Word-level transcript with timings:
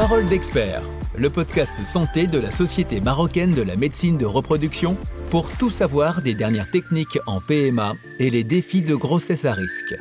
Parole 0.00 0.26
d'expert, 0.28 0.82
le 1.14 1.28
podcast 1.28 1.84
santé 1.84 2.26
de 2.26 2.38
la 2.38 2.50
Société 2.50 3.02
marocaine 3.02 3.52
de 3.52 3.60
la 3.60 3.76
médecine 3.76 4.16
de 4.16 4.24
reproduction 4.24 4.96
pour 5.28 5.50
tout 5.58 5.68
savoir 5.68 6.22
des 6.22 6.32
dernières 6.32 6.70
techniques 6.70 7.18
en 7.26 7.42
PMA 7.42 7.92
et 8.18 8.30
les 8.30 8.42
défis 8.42 8.80
de 8.80 8.94
grossesse 8.94 9.44
à 9.44 9.52
risque. 9.52 9.94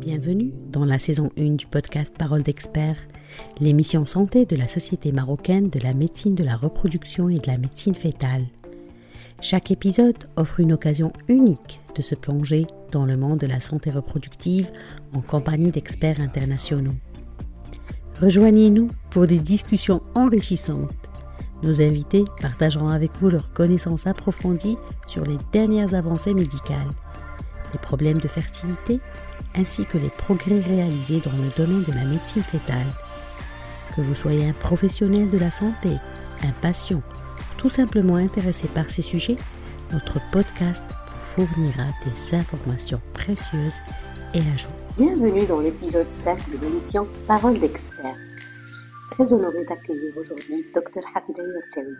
Bienvenue 0.00 0.52
dans 0.72 0.84
la 0.84 0.98
saison 0.98 1.30
1 1.38 1.50
du 1.50 1.66
podcast 1.66 2.12
Parole 2.18 2.42
d'expert, 2.42 2.96
l'émission 3.60 4.06
santé 4.06 4.44
de 4.44 4.56
la 4.56 4.66
Société 4.66 5.12
marocaine 5.12 5.70
de 5.70 5.78
la 5.78 5.94
médecine 5.94 6.34
de 6.34 6.42
la 6.42 6.56
reproduction 6.56 7.28
et 7.28 7.38
de 7.38 7.46
la 7.46 7.58
médecine 7.58 7.94
fétale. 7.94 8.46
Chaque 9.40 9.70
épisode 9.70 10.28
offre 10.34 10.58
une 10.58 10.72
occasion 10.72 11.12
unique 11.28 11.78
de 11.94 12.02
se 12.02 12.16
plonger 12.16 12.66
dans 12.90 13.06
le 13.06 13.16
monde 13.16 13.38
de 13.38 13.46
la 13.46 13.60
santé 13.60 13.92
reproductive 13.92 14.68
en 15.12 15.20
compagnie 15.20 15.70
d'experts 15.70 16.20
internationaux. 16.20 16.96
Rejoignez-nous 18.20 18.90
pour 19.10 19.28
des 19.28 19.38
discussions 19.38 20.02
enrichissantes. 20.16 20.90
Nos 21.62 21.80
invités 21.80 22.24
partageront 22.40 22.88
avec 22.88 23.12
vous 23.20 23.30
leurs 23.30 23.52
connaissances 23.52 24.08
approfondies 24.08 24.76
sur 25.06 25.24
les 25.24 25.38
dernières 25.52 25.94
avancées 25.94 26.34
médicales, 26.34 26.92
les 27.72 27.78
problèmes 27.78 28.18
de 28.18 28.26
fertilité, 28.26 28.98
ainsi 29.56 29.84
que 29.84 29.98
les 29.98 30.10
progrès 30.10 30.60
réalisés 30.60 31.20
dans 31.20 31.32
le 31.32 31.50
domaine 31.56 31.84
de 31.84 31.92
la 31.92 32.04
médecine 32.04 32.42
fétale. 32.42 32.86
Que 33.94 34.00
vous 34.00 34.16
soyez 34.16 34.48
un 34.48 34.52
professionnel 34.52 35.30
de 35.30 35.38
la 35.38 35.52
santé, 35.52 35.90
un 36.42 36.52
patient, 36.60 37.02
tout 37.56 37.70
simplement 37.70 38.16
intéressé 38.16 38.66
par 38.66 38.90
ces 38.90 39.02
sujets, 39.02 39.36
notre 39.92 40.20
podcast 40.32 40.82
vous 41.06 41.46
fournira 41.46 41.84
des 42.04 42.34
informations 42.36 43.00
précieuses 43.14 43.80
Bienvenue 44.94 45.46
dans 45.46 45.58
l'épisode 45.60 46.12
7 46.12 46.50
de 46.50 46.58
l'émission 46.58 47.08
Parole 47.26 47.58
d'expert. 47.58 48.14
Je 48.62 48.74
suis 48.74 48.88
très 49.10 49.32
honorée 49.32 49.62
d'accueillir 49.62 50.14
aujourd'hui 50.18 50.66
Dr 50.74 51.00
Hafida 51.14 51.42
Yorseri, 51.42 51.94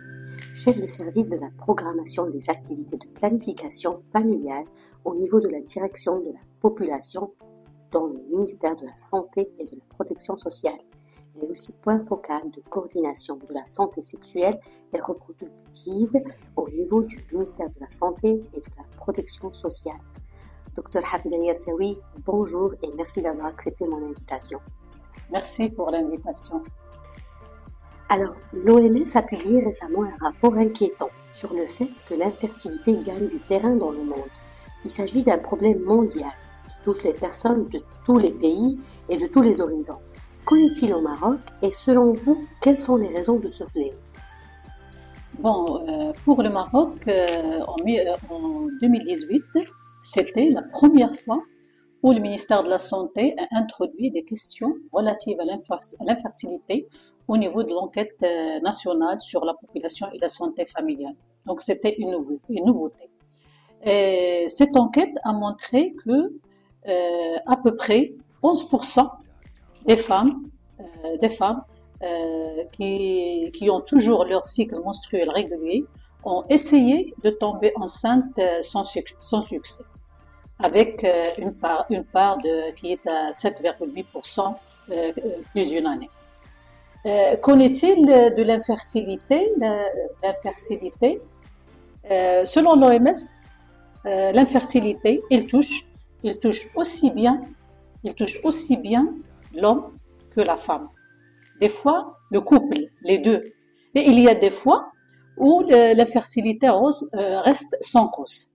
chef 0.53 0.79
de 0.79 0.85
service 0.85 1.27
de 1.27 1.37
la 1.37 1.49
programmation 1.57 2.29
des 2.29 2.47
activités 2.51 2.97
de 2.97 3.07
planification 3.15 3.97
familiale 3.97 4.65
au 5.05 5.15
niveau 5.15 5.39
de 5.39 5.47
la 5.47 5.59
direction 5.61 6.19
de 6.19 6.27
la 6.31 6.39
population 6.61 7.33
dans 7.91 8.05
le 8.05 8.19
ministère 8.31 8.75
de 8.75 8.85
la 8.85 8.95
Santé 8.95 9.49
et 9.57 9.65
de 9.65 9.75
la 9.75 9.85
Protection 9.89 10.37
sociale. 10.37 10.77
Elle 11.35 11.47
est 11.47 11.51
aussi 11.51 11.73
point 11.81 12.03
focal 12.03 12.43
de 12.51 12.61
coordination 12.69 13.37
de 13.37 13.53
la 13.55 13.65
santé 13.65 14.01
sexuelle 14.01 14.59
et 14.93 15.01
reproductive 15.01 16.13
au 16.55 16.69
niveau 16.69 17.01
du 17.01 17.25
ministère 17.31 17.69
de 17.71 17.79
la 17.79 17.89
Santé 17.89 18.43
et 18.53 18.59
de 18.59 18.69
la 18.77 18.83
Protection 18.97 19.51
sociale. 19.51 19.97
Docteur 20.75 21.03
Hafida 21.11 21.35
Yersawi, 21.35 21.97
bonjour 22.25 22.73
et 22.83 22.89
merci 22.95 23.21
d'avoir 23.23 23.47
accepté 23.47 23.87
mon 23.87 24.05
invitation. 24.05 24.59
Merci 25.31 25.69
pour 25.69 25.89
l'invitation. 25.89 26.63
Alors, 28.07 28.35
l'OMS 28.53 29.15
a 29.15 29.21
publié 29.23 29.63
récemment 29.63 30.03
un 30.03 30.15
rapport 30.23 30.55
inquiétant 30.55 31.09
sur 31.31 31.53
le 31.55 31.65
fait 31.65 31.89
que 32.07 32.13
l'infertilité 32.13 32.97
gagne 33.03 33.27
du 33.27 33.39
terrain 33.39 33.75
dans 33.75 33.91
le 33.91 34.03
monde. 34.03 34.29
Il 34.85 34.91
s'agit 34.91 35.23
d'un 35.23 35.39
problème 35.39 35.81
mondial 35.81 36.31
qui 36.67 36.75
touche 36.83 37.03
les 37.03 37.13
personnes 37.13 37.67
de 37.69 37.79
tous 38.05 38.19
les 38.19 38.31
pays 38.31 38.79
et 39.09 39.17
de 39.17 39.25
tous 39.25 39.41
les 39.41 39.61
horizons. 39.61 39.99
Qu'en 40.45 40.57
est-il 40.57 40.93
au 40.93 41.01
Maroc 41.01 41.39
et 41.63 41.71
selon 41.71 42.13
vous, 42.13 42.45
quelles 42.61 42.77
sont 42.77 42.97
les 42.97 43.07
raisons 43.07 43.39
de 43.39 43.49
ce 43.49 43.63
fléau? 43.65 43.97
Bon, 45.39 45.87
euh, 45.87 46.11
pour 46.25 46.43
le 46.43 46.49
Maroc, 46.49 47.07
euh, 47.07 47.61
en, 47.61 48.33
en 48.33 48.67
2018, 48.81 49.43
c'était 50.09 50.49
la 50.49 50.63
première 50.63 51.15
fois 51.15 51.39
où 52.01 52.11
le 52.13 52.19
ministère 52.19 52.63
de 52.63 52.69
la 52.69 52.79
Santé 52.79 53.35
a 53.37 53.57
introduit 53.57 54.09
des 54.09 54.23
questions 54.23 54.73
relatives 54.91 55.39
à 55.39 55.45
l'infertilité 56.03 56.87
au 57.27 57.37
niveau 57.37 57.61
de 57.61 57.69
l'enquête 57.69 58.17
euh, 58.23 58.59
nationale 58.61 59.19
sur 59.19 59.45
la 59.45 59.53
population 59.53 60.07
et 60.11 60.17
la 60.17 60.29
santé 60.29 60.65
familiale. 60.65 61.13
Donc 61.45 61.61
c'était 61.61 61.95
une, 61.99 62.11
nouveauté. 62.49 63.09
Et 63.83 64.45
cette 64.49 64.75
enquête 64.75 65.15
a 65.23 65.31
montré 65.31 65.93
que 66.03 66.33
euh, 66.87 67.37
à 67.45 67.57
peu 67.57 67.75
près 67.75 68.13
11% 68.41 69.07
des 69.85 69.97
femmes, 69.97 70.41
euh, 72.01 72.63
qui, 72.71 73.69
ont 73.69 73.81
toujours 73.81 74.25
leur 74.25 74.45
cycle 74.45 74.79
menstruel 74.83 75.29
régulier 75.29 75.85
ont 76.23 76.45
essayé 76.49 77.13
de 77.23 77.29
tomber 77.29 77.73
enceinte 77.75 78.39
sans 78.61 78.83
succès 78.83 79.83
avec 80.61 81.03
euh, 81.03 81.23
une 81.37 81.53
part, 81.53 81.85
une 81.89 82.03
part 82.03 82.37
de, 82.37 82.71
qui 82.73 82.91
est 82.91 83.07
à 83.07 83.31
7,8% 83.31 84.55
euh, 84.91 85.11
plus 85.53 85.69
d'une 85.69 85.87
année. 85.87 86.09
Euh, 87.05 87.37
Qu'en 87.37 87.59
est-il 87.59 88.05
de 88.05 88.43
l'infertilité 88.43 89.53
L'infertilité, 90.21 91.21
euh, 92.11 92.43
selon 92.45 92.75
l'OMS, 92.75 93.07
euh, 94.05 94.31
l'infertilité, 94.33 95.21
il 95.29 95.47
touche, 95.47 95.85
il 96.23 96.39
touche 96.39 96.67
aussi 96.75 97.11
bien, 97.11 97.39
il 98.03 98.15
touche 98.15 98.39
aussi 98.43 98.75
bien 98.75 99.07
l'homme 99.55 99.93
que 100.35 100.41
la 100.41 100.57
femme. 100.57 100.89
Des 101.61 101.69
fois, 101.69 102.17
le 102.31 102.41
couple, 102.41 102.79
les 103.03 103.19
deux. 103.19 103.53
Et 103.95 104.01
il 104.01 104.19
y 104.19 104.27
a 104.27 104.35
des 104.35 104.49
fois 104.49 104.91
où 105.37 105.63
l'infertilité 105.69 106.69
reste 107.13 107.75
sans 107.79 108.07
cause. 108.07 108.48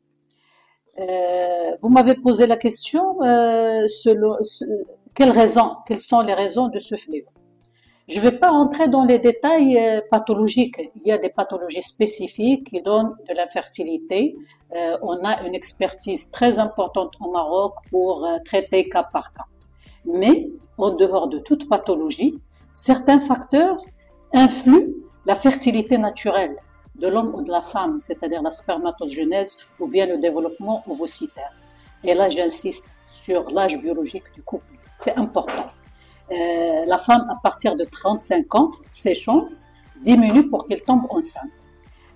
Euh, 0.99 1.73
vous 1.81 1.89
m'avez 1.89 2.15
posé 2.15 2.47
la 2.47 2.57
question 2.57 3.21
euh, 3.23 3.87
selon, 3.89 4.37
quelles 5.15 5.31
raisons, 5.31 5.77
quelles 5.87 5.99
sont 5.99 6.21
les 6.21 6.35
raisons 6.35 6.69
de 6.69 6.79
ce 6.79 6.95
fléau. 6.95 7.27
Je 8.07 8.19
ne 8.19 8.23
vais 8.23 8.33
pas 8.33 8.51
entrer 8.51 8.89
dans 8.89 9.05
les 9.05 9.19
détails 9.19 9.79
euh, 9.79 10.01
pathologiques. 10.11 10.77
Il 10.95 11.09
y 11.09 11.13
a 11.13 11.19
des 11.19 11.31
pathologies 11.31 11.83
spécifiques 11.83 12.71
qui 12.71 12.83
donnent 12.83 13.15
de 13.29 13.35
l'infertilité. 13.35 14.37
Euh, 14.77 14.97
on 15.03 15.25
a 15.25 15.43
une 15.43 15.55
expertise 15.55 16.31
très 16.31 16.59
importante 16.59 17.13
au 17.21 17.31
Maroc 17.31 17.75
pour 17.91 18.29
traiter 18.45 18.89
cas 18.89 19.05
par 19.05 19.33
cas. 19.33 19.47
Mais 20.05 20.49
en 20.77 20.91
dehors 20.91 21.29
de 21.29 21.39
toute 21.39 21.69
pathologie, 21.69 22.39
certains 22.73 23.21
facteurs 23.21 23.79
influent 24.33 24.93
la 25.27 25.35
fertilité 25.35 25.97
naturelle 25.97 26.57
de 26.95 27.09
l'homme 27.09 27.35
ou 27.35 27.43
de 27.43 27.51
la 27.51 27.63
femme, 27.63 28.01
c'est-à-dire 28.01 28.43
la 28.43 28.51
spermatogenèse 28.51 29.57
ou 29.81 29.87
bien 29.87 30.07
le 30.07 30.19
développement 30.19 30.83
ovocytaire. 30.87 31.53
Et 32.05 32.15
là, 32.15 32.29
j'insiste 32.29 32.87
sur 33.07 33.51
l'âge 33.51 33.79
biologique 33.79 34.25
du 34.35 34.43
couple. 34.43 34.67
C'est 34.95 35.17
important. 35.17 35.67
Euh, 36.31 36.85
la 36.87 36.99
femme, 36.99 37.27
à 37.31 37.37
partir 37.43 37.77
de 37.77 37.85
35 37.85 38.55
ans, 38.55 38.71
ses 38.91 39.15
chances 39.15 39.69
diminuent 40.03 40.49
pour 40.49 40.67
qu'elle 40.67 40.83
tombe 40.83 41.07
enceinte. 41.11 41.51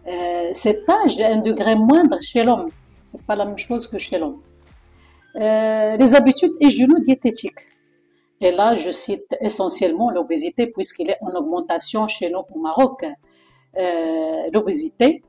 Euh, 0.06 0.50
cet 0.54 0.88
âge 0.88 1.18
est 1.18 1.24
un 1.24 1.38
degré 1.38 1.74
moindre 1.74 2.20
chez 2.20 2.42
l'homme. 2.42 2.68
C'est 3.02 3.22
pas 3.22 3.36
la 3.36 3.44
même 3.44 3.58
chose 3.58 3.86
que 3.86 3.98
chez 3.98 4.18
l'homme. 4.18 4.40
Euh, 5.36 5.96
les 5.96 6.14
habitudes 6.14 6.54
hygiéno-diététiques. 6.60 7.60
Et 8.40 8.52
là, 8.52 8.74
je 8.74 8.90
cite 8.90 9.36
essentiellement 9.40 10.10
l'obésité 10.10 10.66
puisqu'il 10.68 11.10
est 11.10 11.18
en 11.20 11.34
augmentation 11.34 12.06
chez 12.06 12.30
nous 12.30 12.42
au 12.54 12.58
Maroc. 12.60 13.04
Euh, 13.78 14.50
l'obésité, 14.52 15.22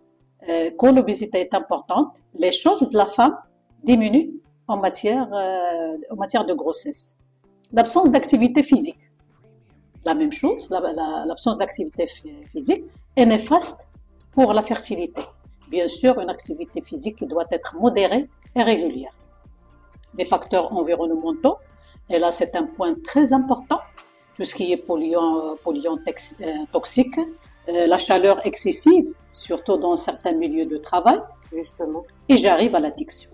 euh, 0.48 0.72
quand 0.78 0.92
l'obésité 0.92 1.40
est 1.40 1.54
importante, 1.54 2.16
les 2.34 2.52
chances 2.52 2.90
de 2.90 2.98
la 2.98 3.08
femme 3.08 3.38
diminuent 3.84 4.32
en 4.68 4.78
matière, 4.78 5.28
euh, 5.34 5.98
en 6.10 6.16
matière 6.16 6.46
de 6.46 6.54
grossesse. 6.54 7.18
L'absence 7.72 8.10
d'activité 8.10 8.64
physique, 8.64 9.12
la 10.04 10.16
même 10.16 10.32
chose, 10.32 10.70
l'absence 11.28 11.58
d'activité 11.58 12.08
physique 12.52 12.86
est 13.16 13.26
néfaste 13.26 13.90
pour 14.32 14.54
la 14.54 14.64
fertilité. 14.64 15.22
Bien 15.70 15.88
sûr, 15.88 16.20
une 16.20 16.30
activité 16.32 16.82
physique 16.82 17.24
doit 17.28 17.46
être 17.52 17.76
modérée 17.76 18.28
et 18.56 18.64
régulière. 18.64 19.12
Les 20.18 20.26
facteurs 20.26 20.74
environnementaux, 20.76 21.58
et 22.10 22.18
là 22.18 22.32
c'est 22.32 22.56
un 22.56 22.64
point 22.64 22.96
très 23.04 23.34
important, 23.34 23.80
tout 24.36 24.44
ce 24.44 24.56
qui 24.56 24.72
est 24.72 24.78
polluant, 24.78 25.56
polluant 25.64 26.00
toxique, 26.72 27.20
la 27.88 27.98
chaleur 27.98 28.46
excessive, 28.46 29.14
surtout 29.32 29.78
dans 29.78 29.96
certains 29.96 30.34
milieux 30.34 30.66
de 30.66 30.78
travail. 30.78 31.20
Justement. 31.52 32.04
Et 32.28 32.38
j'arrive 32.38 32.76
à 32.76 32.80
l'addiction. 32.80 33.32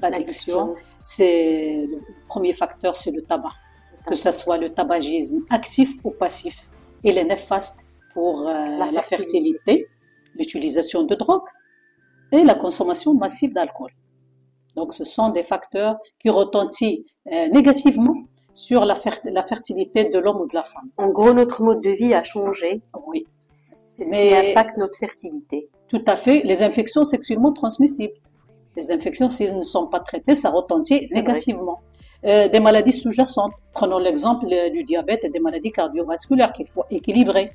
L'addiction, 0.00 0.74
c'est 1.00 1.86
le 1.88 1.98
premier 2.28 2.52
facteur, 2.52 2.96
c'est 2.96 3.10
le 3.10 3.22
tabac. 3.22 3.52
Que 4.06 4.14
ce 4.14 4.32
soit 4.32 4.58
le 4.58 4.70
tabagisme 4.70 5.44
actif 5.50 5.90
ou 6.02 6.10
passif. 6.10 6.68
Il 7.04 7.16
est 7.16 7.24
néfaste 7.24 7.80
pour 8.12 8.46
euh, 8.48 8.52
la, 8.52 9.02
fertilité, 9.02 9.86
l'utilisation 10.34 11.04
de 11.04 11.14
drogue 11.14 11.48
et 12.32 12.44
la 12.44 12.54
consommation 12.54 13.14
massive 13.14 13.52
d'alcool. 13.52 13.92
Donc, 14.76 14.92
ce 14.92 15.04
sont 15.04 15.28
des 15.30 15.42
facteurs 15.42 15.96
qui 16.18 16.30
retentissent 16.30 17.00
euh, 17.32 17.48
négativement 17.48 18.14
sur 18.52 18.84
la, 18.84 18.96
la 19.32 19.46
fertilité 19.46 20.04
de 20.04 20.18
l'homme 20.18 20.40
ou 20.40 20.46
de 20.46 20.54
la 20.54 20.62
femme. 20.62 20.86
En 20.96 21.08
gros, 21.08 21.32
notre 21.32 21.62
mode 21.62 21.80
de 21.80 21.90
vie 21.90 22.14
a 22.14 22.22
changé. 22.22 22.82
Oui. 23.06 23.26
C'est 23.96 24.04
ce 24.04 24.10
qui 24.14 24.50
impacte 24.50 24.76
notre 24.76 24.98
fertilité. 24.98 25.68
Tout 25.88 26.04
à 26.06 26.16
fait. 26.16 26.42
Les 26.44 26.62
infections 26.62 27.04
sexuellement 27.04 27.52
transmissibles. 27.52 28.14
Les 28.76 28.90
infections, 28.90 29.30
si 29.30 29.44
elles 29.44 29.56
ne 29.56 29.60
sont 29.60 29.86
pas 29.86 30.00
traitées, 30.00 30.34
ça 30.34 30.50
retentit 30.50 31.06
négativement. 31.12 31.80
des 32.22 32.60
maladies 32.60 32.92
sous-jacentes. 32.92 33.52
Prenons 33.72 33.98
l'exemple 33.98 34.46
du 34.72 34.82
diabète 34.84 35.24
et 35.24 35.28
des 35.28 35.40
maladies 35.40 35.70
cardiovasculaires 35.70 36.52
qu'il 36.52 36.66
faut 36.66 36.84
équilibrer. 36.90 37.52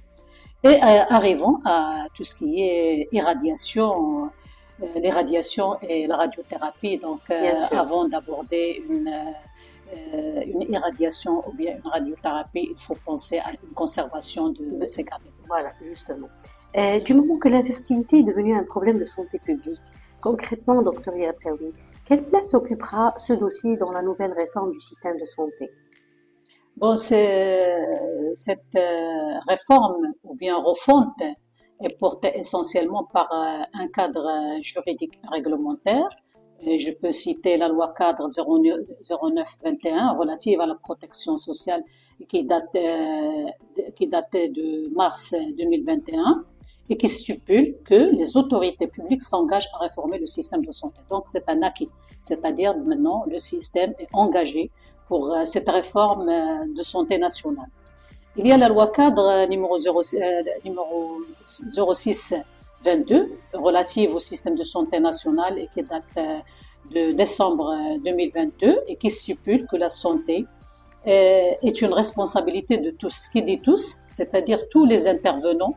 Et 0.64 0.76
arrivons 1.20 1.58
à 1.66 2.06
tout 2.16 2.24
ce 2.24 2.36
qui 2.36 2.62
est 2.62 3.08
irradiation, 3.12 4.30
les 4.96 5.10
radiations 5.10 5.78
et 5.82 6.08
la 6.08 6.18
radiothérapie. 6.18 6.98
Donc, 7.00 7.22
avant 7.72 8.08
d'aborder 8.08 8.82
une 8.90 9.12
euh, 10.14 10.42
une 10.46 10.62
irradiation 10.72 11.44
ou 11.48 11.52
bien 11.54 11.78
une 11.78 11.90
radiothérapie, 11.90 12.70
il 12.72 12.80
faut 12.80 12.98
penser 13.04 13.40
à 13.40 13.52
une 13.52 13.74
conservation 13.74 14.50
de, 14.50 14.88
ces 14.88 15.04
cavités. 15.04 15.32
Voilà, 15.50 15.74
justement. 15.82 16.30
Euh, 16.78 17.00
du 17.00 17.14
moment 17.14 17.38
que 17.38 17.50
l'infertilité 17.50 18.20
est 18.20 18.24
devenue 18.24 18.56
un 18.56 18.64
problème 18.64 19.00
de 19.00 19.06
santé 19.06 19.40
publique, 19.40 19.82
concrètement, 20.22 20.82
docteur 20.84 21.16
Yatsaoui, 21.16 21.74
quelle 22.06 22.24
place 22.24 22.54
occupera 22.54 23.14
ce 23.18 23.34
dossier 23.34 23.76
dans 23.78 23.92
la 23.92 24.02
nouvelle 24.02 24.34
réforme 24.34 24.72
du 24.72 24.80
système 24.80 25.18
de 25.18 25.26
santé? 25.26 25.72
Bon, 26.78 26.96
cette 26.96 28.76
euh, 28.76 29.40
réforme 29.48 30.14
ou 30.24 30.36
bien 30.36 30.56
refonte 30.58 31.22
est 31.82 31.98
portée 32.00 32.32
essentiellement 32.36 33.06
par 33.12 33.28
un 33.32 33.88
cadre 33.88 34.62
juridique 34.62 35.20
réglementaire 35.32 36.08
je 36.64 36.92
peux 36.92 37.12
citer 37.12 37.58
la 37.58 37.68
loi 37.68 37.94
cadre 37.98 38.26
0921 38.28 40.14
relative 40.14 40.62
à 40.62 40.66
la 40.66 40.76
protection 40.76 41.38
sociale 41.38 41.84
qui 42.28 42.44
date, 42.44 42.76
euh, 42.76 43.46
qui 43.96 44.08
datait 44.08 44.50
de 44.50 44.94
mars 44.94 45.34
2021 45.58 46.44
et 46.90 46.98
qui 46.98 47.08
stipule 47.08 47.78
que 47.86 48.16
les 48.16 48.36
autorités 48.36 48.88
publiques 48.88 49.22
s'engagent 49.22 49.70
à 49.74 49.80
réformer 49.80 50.20
le 50.20 50.28
système 50.28 50.66
de 50.66 50.72
santé. 50.72 51.02
Donc 51.10 51.24
c'est 51.28 51.50
un 51.50 51.62
acquis, 51.62 51.90
c'est-à-dire 52.20 52.78
maintenant 52.78 53.24
le 53.28 53.38
système 53.38 53.94
est 54.00 54.10
engagé 54.14 54.72
pour 55.08 55.32
euh, 55.32 55.46
cette 55.46 55.70
réforme 55.70 56.30
euh, 56.30 56.66
de 56.76 56.84
santé 56.84 57.18
nationale. 57.18 57.70
Il 58.36 58.48
y 58.48 58.52
a 58.52 58.58
la 58.58 58.70
loi 58.70 58.88
cadre 58.88 59.48
numéro, 59.48 59.78
0, 59.78 60.02
numéro 60.64 61.18
06 61.48 62.36
22 62.84 63.32
relative 63.54 64.16
au 64.16 64.20
système 64.20 64.56
de 64.56 64.64
santé 64.64 65.00
national 65.00 65.58
et 65.58 65.68
qui 65.74 65.84
date 65.84 66.04
euh, 66.18 66.40
de 66.92 67.12
décembre 67.12 67.74
2022 68.04 68.68
euh, 68.68 68.76
et 68.88 68.96
qui 68.96 69.10
stipule 69.10 69.68
que 69.68 69.76
la 69.76 69.90
santé 69.90 70.46
euh, 71.08 71.52
est 71.62 71.82
une 71.82 71.94
responsabilité 71.94 72.78
de 72.78 72.92
tous. 72.92 73.28
Qui 73.28 73.44
dit 73.44 73.60
tous, 73.60 74.00
c'est-à-dire 74.08 74.70
tous 74.70 74.86
les 74.86 75.08
intervenants, 75.08 75.76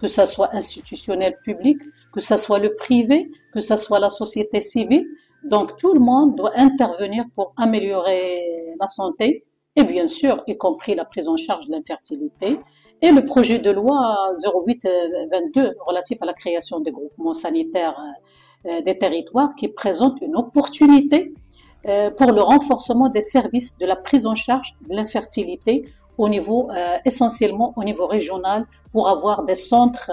que 0.00 0.06
ce 0.06 0.24
soit 0.24 0.54
institutionnel 0.54 1.36
public, 1.44 1.78
que 2.12 2.20
ce 2.20 2.36
soit 2.36 2.58
le 2.58 2.74
privé, 2.74 3.30
que 3.52 3.60
ce 3.60 3.76
soit 3.76 3.98
la 3.98 4.10
société 4.10 4.60
civile. 4.60 5.06
Donc 5.44 5.76
tout 5.76 5.94
le 5.94 6.00
monde 6.00 6.36
doit 6.36 6.52
intervenir 6.56 7.24
pour 7.34 7.52
améliorer 7.56 8.74
la 8.78 8.88
santé 8.88 9.44
et 9.76 9.84
bien 9.84 10.06
sûr, 10.06 10.42
y 10.46 10.56
compris 10.56 10.94
la 10.94 11.04
prise 11.04 11.28
en 11.28 11.36
charge 11.36 11.66
de 11.66 11.72
l'infertilité 11.72 12.58
et 13.02 13.12
le 13.12 13.24
projet 13.24 13.58
de 13.58 13.70
loi 13.70 14.32
0822 14.44 15.76
relatif 15.86 16.22
à 16.22 16.26
la 16.26 16.34
création 16.34 16.80
des 16.80 16.92
groupements 16.92 17.32
sanitaires 17.32 17.96
euh, 18.66 18.82
des 18.82 18.98
territoires 18.98 19.54
qui 19.56 19.68
présente 19.68 20.20
une 20.20 20.36
opportunité 20.36 21.32
euh, 21.88 22.10
pour 22.10 22.32
le 22.32 22.42
renforcement 22.42 23.08
des 23.08 23.22
services 23.22 23.78
de 23.78 23.86
la 23.86 23.96
prise 23.96 24.26
en 24.26 24.34
charge 24.34 24.76
de 24.86 24.94
l'infertilité 24.94 25.86
au 26.18 26.28
niveau 26.28 26.68
euh, 26.70 26.98
essentiellement 27.06 27.72
au 27.76 27.84
niveau 27.84 28.06
régional 28.06 28.66
pour 28.92 29.08
avoir 29.08 29.44
des 29.44 29.54
centres 29.54 30.10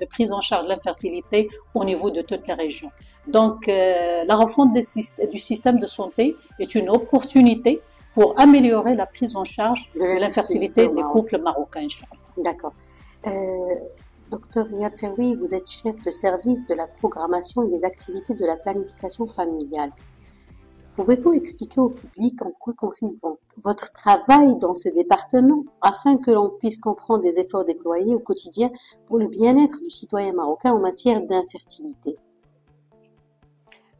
de 0.00 0.06
prise 0.06 0.32
en 0.32 0.40
charge 0.40 0.66
de 0.66 0.68
l'infertilité 0.68 1.48
au 1.74 1.84
niveau 1.84 2.10
de 2.10 2.22
toutes 2.22 2.46
les 2.46 2.54
régions. 2.54 2.90
Donc 3.26 3.66
la 3.66 4.36
refonte 4.36 4.72
du 4.72 5.38
système 5.38 5.80
de 5.80 5.86
santé 5.86 6.36
est 6.60 6.76
une 6.76 6.90
opportunité 6.90 7.80
pour 8.14 8.38
améliorer 8.38 8.94
la 8.94 9.06
prise 9.06 9.36
en 9.36 9.44
charge 9.44 9.90
de 9.94 10.20
l'infertilité 10.20 10.88
des 10.88 11.02
couples 11.02 11.38
marocains. 11.38 11.86
D'accord. 12.38 12.72
Euh, 13.26 13.30
docteur 14.30 14.70
Yatawi, 14.70 15.34
vous 15.34 15.52
êtes 15.54 15.68
chef 15.68 16.00
de 16.02 16.10
service 16.10 16.66
de 16.66 16.74
la 16.74 16.86
programmation 16.86 17.64
et 17.64 17.70
des 17.70 17.84
activités 17.84 18.34
de 18.34 18.46
la 18.46 18.56
planification 18.56 19.26
familiale. 19.26 19.90
Pouvez-vous 20.96 21.32
expliquer 21.32 21.80
au 21.80 21.88
public 21.88 22.40
en 22.42 22.52
quoi 22.52 22.72
consiste 22.74 23.20
votre 23.60 23.92
travail 23.92 24.56
dans 24.58 24.76
ce 24.76 24.88
département 24.90 25.64
afin 25.80 26.16
que 26.16 26.30
l'on 26.30 26.50
puisse 26.50 26.78
comprendre 26.78 27.24
les 27.24 27.40
efforts 27.40 27.64
déployés 27.64 28.14
au 28.14 28.20
quotidien 28.20 28.70
pour 29.08 29.18
le 29.18 29.26
bien-être 29.26 29.80
du 29.82 29.90
citoyen 29.90 30.32
marocain 30.32 30.72
en 30.72 30.78
matière 30.78 31.20
d'infertilité? 31.20 32.16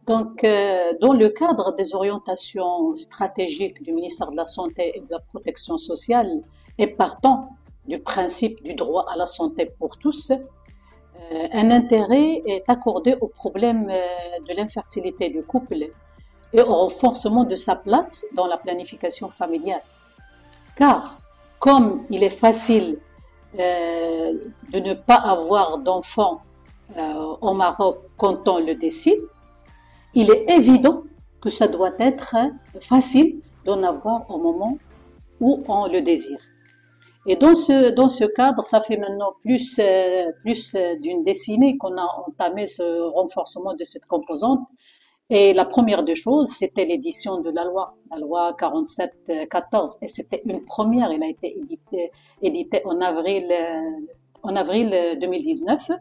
Donc, 0.07 0.45
euh, 0.45 0.93
dans 1.01 1.13
le 1.15 1.29
cadre 1.31 1.73
des 1.75 1.95
orientations 1.95 2.95
stratégiques 2.95 3.83
du 3.83 3.93
ministère 3.93 4.31
de 4.31 4.37
la 4.37 4.45
Santé 4.45 4.93
et 4.97 5.01
de 5.01 5.07
la 5.11 5.21
Protection 5.21 5.79
sociale, 5.79 6.43
et 6.77 6.87
partant 6.87 7.57
du 7.87 7.99
principe 7.99 8.63
du 8.63 8.75
droit 8.75 9.07
à 9.11 9.17
la 9.17 9.27
santé 9.27 9.67
pour 9.79 9.97
tous, 9.97 10.31
euh, 10.31 11.49
un 11.53 11.71
intérêt 11.71 12.43
est 12.45 12.69
accordé 12.69 13.17
au 13.21 13.29
problème 13.29 13.89
euh, 13.91 14.03
de 14.47 14.55
l'infertilité 14.55 15.31
du 15.31 15.43
couple 15.43 15.87
et 16.53 16.61
au 16.61 16.75
renforcement 16.75 17.45
de 17.45 17.57
sa 17.57 17.77
place 17.77 18.27
dans 18.35 18.47
la 18.47 18.59
planification 18.59 19.31
familiale. 19.31 19.83
Car, 20.77 21.19
comme 21.59 22.05
il 22.11 22.23
est 22.23 22.37
facile 22.47 22.99
de 23.57 24.79
ne 24.81 24.95
pas 24.95 25.15
avoir 25.15 25.79
d'enfants 25.79 26.43
au 27.41 27.55
Maroc 27.55 27.99
quand 28.17 28.49
on 28.49 28.59
le 28.59 28.75
décide, 28.75 29.21
il 30.15 30.31
est 30.31 30.51
évident 30.51 31.03
que 31.41 31.51
ça 31.51 31.69
doit 31.69 31.93
être 31.99 32.37
facile 32.81 33.41
d'en 33.65 33.83
avoir 33.83 34.31
au 34.31 34.39
moment 34.39 34.79
où 35.41 35.63
on 35.69 35.87
le 35.89 36.01
désire. 36.01 36.39
Et 37.27 37.37
dans 37.37 37.55
ce, 37.55 37.91
dans 37.91 38.11
ce 38.11 38.25
cadre, 38.25 38.63
ça 38.63 38.81
fait 38.81 38.99
maintenant 38.99 39.33
plus, 39.43 39.79
euh, 39.79 40.31
plus 40.43 40.77
d'une 41.01 41.25
décennie 41.25 41.79
qu'on 41.79 41.97
a 41.97 42.07
entamé 42.27 42.67
ce 42.67 42.83
renforcement 43.11 43.75
de 43.75 43.83
cette 43.85 44.05
composante. 44.05 44.61
Et 45.31 45.55
la 45.55 45.65
première 45.65 46.03
des 46.03 46.17
choses, 46.17 46.51
c'était 46.51 46.85
l'édition 46.85 47.41
de 47.41 47.51
la 47.51 47.65
loi, 47.65 47.97
la 48.11 48.19
loi 48.19 48.55
47-14. 48.61 49.97
Et 50.03 50.09
c'était 50.09 50.43
une 50.45 50.65
première, 50.67 51.11
elle 51.11 51.23
a 51.23 51.29
été 51.29 51.59
éditée, 51.59 52.11
éditée 52.43 52.83
en 52.85 53.01
avril, 53.01 53.47
euh, 53.51 54.15
en 54.43 54.55
avril 54.55 54.95
2019. 55.19 55.93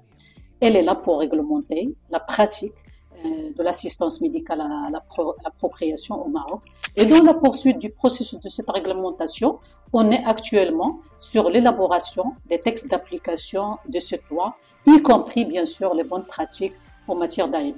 Elle 0.60 0.76
est 0.76 0.84
là 0.84 0.96
pour 0.96 1.20
réglementer 1.20 1.96
la 2.10 2.20
pratique 2.20 2.76
de 3.24 3.64
l'assistance 3.64 4.22
médicale 4.22 4.62
à 4.62 4.90
l'appropriation 4.92 6.22
au 6.22 6.30
Maroc. 6.30 6.62
Et 6.96 7.06
dans 7.06 7.24
la 7.24 7.34
poursuite 7.34 7.80
du 7.80 7.90
processus 7.90 8.40
de 8.40 8.50
cette 8.50 8.70
réglementation, 8.70 9.60
on 9.92 10.12
est 10.12 10.24
actuellement 10.26 11.00
sur 11.18 11.50
l'élaboration 11.50 12.34
des 12.48 12.60
textes 12.60 12.88
d'application 12.88 13.78
de 13.88 14.00
cette 14.00 14.30
loi, 14.30 14.56
y 14.86 15.02
compris 15.02 15.46
bien 15.46 15.66
sûr 15.66 15.94
les 15.94 16.04
bonnes 16.04 16.26
pratiques 16.26 16.74
en 17.08 17.16
matière 17.16 17.48
d'AMP. 17.48 17.76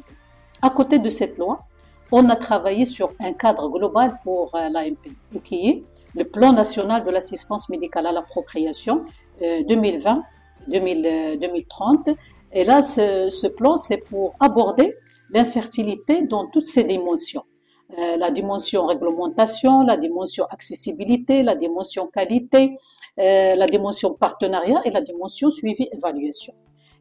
À 0.62 0.70
côté 0.70 1.00
de 1.00 1.10
cette 1.10 1.38
loi, 1.38 1.66
on 2.12 2.30
a 2.30 2.36
travaillé 2.36 2.86
sur 2.86 3.12
un 3.20 3.34
cadre 3.34 3.70
global 3.70 4.20
pour 4.24 4.54
euh, 4.56 4.70
l'AMP, 4.70 4.98
qui 5.44 5.70
est 5.70 5.84
le 6.16 6.24
plan 6.24 6.54
national 6.54 7.04
de 7.04 7.12
l'assistance 7.12 7.70
médicale 7.70 8.08
à 8.08 8.12
l'appropriation 8.12 9.04
2020-2030. 9.42 12.10
Euh, 12.10 12.14
Et 12.54 12.64
là, 12.64 12.84
ce 12.84 13.48
plan, 13.48 13.78
c'est 13.78 13.98
pour 13.98 14.34
aborder 14.40 14.96
l'infertilité 15.32 16.24
dans 16.24 16.48
toutes 16.48 16.66
ses 16.66 16.84
dimensions. 16.84 17.44
Euh, 18.00 18.18
la 18.18 18.32
dimension 18.32 18.88
réglementation, 18.88 19.82
la 19.84 19.96
dimension 19.96 20.46
accessibilité, 20.50 21.44
la 21.44 21.56
dimension 21.56 22.08
qualité, 22.08 22.76
euh, 23.20 23.56
la 23.56 23.68
dimension 23.68 24.14
partenariat 24.14 24.82
et 24.86 24.92
la 24.92 25.02
dimension 25.02 25.52
suivi-évaluation. 25.52 26.54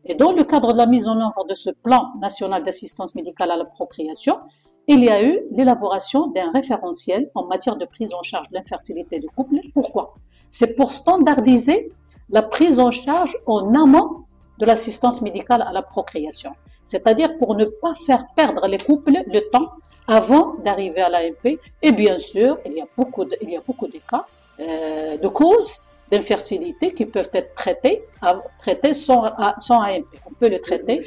Et 0.04 0.14
dans 0.14 0.33
le 0.33 0.45
cadre 0.45 0.75
de 0.75 0.78
la 0.78 0.87
mise 0.87 1.09
en 1.09 1.16
œuvre 1.19 1.47
de 1.49 1.54
ce 1.54 1.71
plan 1.71 2.12
national 2.21 2.62
d'assistance 2.62 3.14
médicale 3.14 3.50
à 3.50 3.57
l'appropriation, 3.57 4.38
il 4.87 5.02
y 5.02 5.09
a 5.09 5.23
eu 5.23 5.40
l'élaboration 5.52 6.26
d'un 6.26 6.50
référentiel 6.52 7.31
en 7.35 7.47
matière 7.47 7.76
de 7.76 7.87
prise 7.87 8.12
en 8.12 8.23
charge 8.23 8.50
de 8.50 8.54
l'infertilité 8.54 9.19
du 9.19 9.28
couple. 9.28 9.57
Pourquoi? 9.73 10.14
C'est 10.50 10.75
pour 10.75 10.93
standardiser 10.93 11.90
la 12.28 12.43
prise 12.43 12.78
en 12.78 12.90
charge 12.90 13.38
en 13.47 13.75
amont 13.75 14.25
de 14.59 14.66
l'assistance 14.66 15.23
médicale 15.23 15.62
à 15.66 15.73
la 15.73 15.83
procréation. 15.83 16.50
C'est-à-dire 16.85 17.37
pour 17.38 17.55
ne 17.55 17.64
pas 17.64 17.95
faire 18.07 18.25
perdre 18.37 18.67
les 18.69 18.79
couples 18.79 19.12
le 19.26 19.41
temps 19.50 19.71
avant 20.07 20.55
d'arriver 20.62 21.00
à 21.00 21.09
l'AMP. 21.09 21.59
Et 21.83 21.93
bien 21.93 22.19
sûr, 22.19 22.59
il 22.67 22.75
y 22.75 22.81
a 22.81 22.87
beaucoup 22.97 23.25
de, 23.25 23.37
il 23.43 23.50
y 23.50 23.57
a 23.57 23.62
beaucoup 23.67 23.87
de 23.87 23.99
cas 24.11 24.26
euh, 24.61 25.17
de 25.17 25.29
causes 25.29 25.83
d'infertilité 26.11 26.93
qui 26.93 27.07
peuvent 27.07 27.31
être 27.33 27.55
traités, 27.55 28.05
traités 28.59 28.93
sans, 28.93 29.25
sans 29.59 29.81
AMP. 29.81 30.07
On 30.26 30.35
peut 30.35 30.49
le 30.49 30.59
traiter 30.59 30.99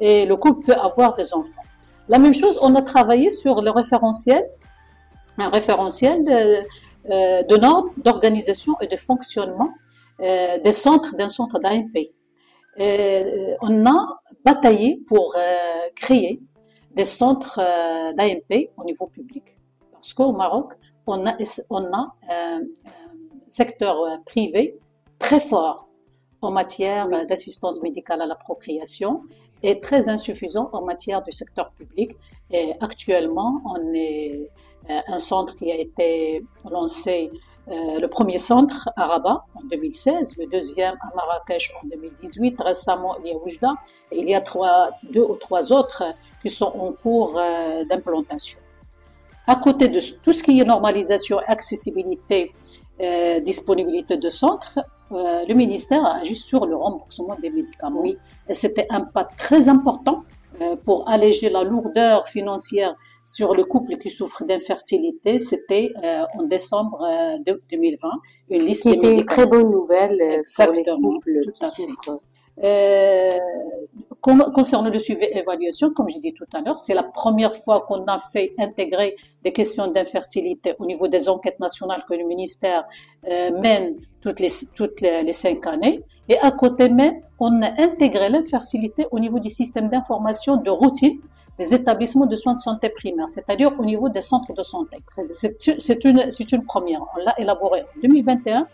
et 0.00 0.26
le 0.26 0.36
couple 0.36 0.66
peut 0.66 0.78
avoir 0.78 1.14
des 1.14 1.32
enfants. 1.32 1.62
La 2.08 2.18
même 2.18 2.34
chose, 2.34 2.58
on 2.60 2.74
a 2.74 2.82
travaillé 2.82 3.30
sur 3.30 3.62
le 3.62 3.70
référentiel, 3.70 4.44
un 5.38 5.48
référentiel 5.48 6.22
de, 6.24 6.58
euh, 7.10 7.42
de 7.42 7.56
normes 7.56 7.90
d'organisation 7.96 8.74
et 8.80 8.86
de 8.86 8.96
fonctionnement 8.96 9.70
euh, 10.20 10.58
des 10.58 10.72
centres 10.72 11.16
d'un 11.16 11.28
centre 11.28 11.58
d'AMP. 11.58 12.12
Euh, 12.80 13.54
on 13.60 13.86
a 13.86 14.20
bataillé 14.44 15.02
pour 15.06 15.34
euh, 15.36 15.40
créer 15.94 16.40
des 16.94 17.04
centres 17.04 17.60
euh, 17.62 18.12
d'AMP 18.14 18.70
au 18.76 18.84
niveau 18.84 19.06
public. 19.06 19.56
Parce 19.92 20.14
qu'au 20.14 20.32
Maroc, 20.32 20.72
on 21.06 21.26
a, 21.26 21.36
un, 22.30 22.60
secteur 23.48 23.96
privé 24.24 24.78
très 25.18 25.40
fort 25.40 25.88
en 26.40 26.50
matière 26.50 27.08
d'assistance 27.26 27.82
médicale 27.82 28.22
à 28.22 28.26
la 28.26 28.34
procréation 28.34 29.22
et 29.62 29.78
très 29.78 30.08
insuffisant 30.08 30.70
en 30.72 30.82
matière 30.82 31.22
du 31.22 31.32
secteur 31.32 31.70
public. 31.72 32.16
Et 32.50 32.72
actuellement, 32.80 33.60
on 33.64 33.92
est 33.94 34.48
un 34.88 35.18
centre 35.18 35.54
qui 35.56 35.70
a 35.70 35.76
été 35.76 36.44
lancé 36.68 37.30
euh, 37.68 38.00
le 38.00 38.08
premier 38.08 38.38
centre 38.38 38.90
à 38.96 39.06
Rabat 39.06 39.44
en 39.54 39.62
2016, 39.70 40.36
le 40.38 40.46
deuxième 40.46 40.94
à 41.00 41.14
Marrakech 41.14 41.72
en 41.80 41.86
2018, 41.86 42.60
récemment 42.60 43.16
il 43.20 43.28
y 43.28 43.32
a 43.32 43.36
Oujda, 43.36 43.74
et 44.10 44.20
il 44.20 44.28
y 44.28 44.34
a 44.34 44.40
trois, 44.40 44.90
deux 45.12 45.22
ou 45.22 45.36
trois 45.36 45.72
autres 45.72 46.02
qui 46.42 46.50
sont 46.50 46.72
en 46.76 46.92
cours 46.92 47.38
euh, 47.38 47.84
d'implantation. 47.84 48.58
À 49.46 49.56
côté 49.56 49.88
de 49.88 50.00
tout 50.22 50.32
ce 50.32 50.42
qui 50.42 50.60
est 50.60 50.64
normalisation, 50.64 51.38
accessibilité, 51.46 52.52
euh, 53.00 53.38
disponibilité 53.40 54.16
de 54.16 54.30
centres, 54.30 54.80
le 55.10 55.52
ministère 55.52 56.02
a 56.06 56.20
agi 56.20 56.34
sur 56.34 56.64
le 56.64 56.74
remboursement 56.74 57.36
des 57.42 57.50
médicaments. 57.50 58.00
Oui. 58.00 58.16
Et 58.48 58.54
c'était 58.54 58.86
un 58.88 59.02
pas 59.02 59.24
très 59.24 59.68
important 59.68 60.24
pour 60.86 61.06
alléger 61.06 61.50
la 61.50 61.64
lourdeur 61.64 62.26
financière 62.26 62.96
sur 63.24 63.54
le 63.54 63.64
couple 63.64 63.96
qui 63.96 64.10
souffre 64.10 64.44
d'infertilité, 64.44 65.38
c'était 65.38 65.92
euh, 66.02 66.22
en 66.38 66.44
décembre 66.44 67.06
2020, 67.70 68.08
euh, 68.08 68.10
une 68.50 68.64
liste 68.64 68.82
Qui 68.82 68.90
était 68.90 69.12
une 69.12 69.24
très 69.24 69.46
bonne 69.46 69.70
nouvelle 69.70 70.42
pour 70.56 70.72
les 70.72 70.84
couples 70.84 71.52
qui 71.52 71.86
souffrent. 71.86 72.20
Euh, 72.62 73.38
concernant 74.20 74.90
le 74.90 74.98
suivi 74.98 75.24
évaluation, 75.32 75.90
comme 75.92 76.08
j'ai 76.08 76.20
dit 76.20 76.32
tout 76.32 76.46
à 76.52 76.60
l'heure, 76.60 76.78
c'est 76.78 76.94
la 76.94 77.02
première 77.02 77.56
fois 77.56 77.80
qu'on 77.80 78.04
a 78.04 78.18
fait 78.18 78.52
intégrer 78.58 79.16
des 79.42 79.52
questions 79.52 79.88
d'infertilité 79.88 80.74
au 80.78 80.86
niveau 80.86 81.08
des 81.08 81.28
enquêtes 81.28 81.58
nationales 81.58 82.04
que 82.08 82.14
le 82.14 82.24
ministère 82.24 82.84
euh, 83.28 83.50
mène 83.58 83.96
toutes 84.20 84.38
les, 84.38 84.50
toutes 84.74 85.00
les, 85.00 85.32
cinq 85.32 85.66
années. 85.66 86.02
Et 86.28 86.38
à 86.38 86.52
côté 86.52 86.88
même, 86.88 87.20
on 87.40 87.62
a 87.62 87.80
intégré 87.82 88.28
l'infertilité 88.28 89.06
au 89.10 89.18
niveau 89.18 89.40
du 89.40 89.48
système 89.48 89.88
d'information 89.88 90.56
de 90.56 90.70
routine 90.70 91.18
des 91.58 91.74
établissements 91.74 92.26
de 92.26 92.36
soins 92.36 92.54
de 92.54 92.58
santé 92.58 92.88
primaires, 92.88 93.28
c'est-à-dire 93.28 93.72
au 93.78 93.84
niveau 93.84 94.08
des 94.08 94.20
centres 94.20 94.52
de 94.52 94.62
santé. 94.62 94.96
C'est 95.28 96.04
une, 96.04 96.28
une 96.52 96.64
première. 96.64 97.02
On 97.14 97.18
l'a 97.18 97.38
élaboré 97.38 97.80
en 97.82 98.00
2021 98.02 98.66